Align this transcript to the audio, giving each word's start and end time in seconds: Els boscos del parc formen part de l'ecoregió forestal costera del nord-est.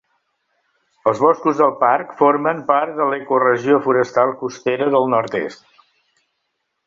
Els 1.09 1.19
boscos 1.25 1.59
del 1.59 1.73
parc 1.83 2.15
formen 2.21 2.63
part 2.71 2.97
de 3.01 3.07
l'ecoregió 3.11 3.77
forestal 3.89 4.33
costera 4.39 4.87
del 4.95 5.05
nord-est. 5.15 5.69